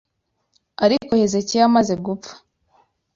[0.85, 2.33] Ariko Hezekiya amaze gupfa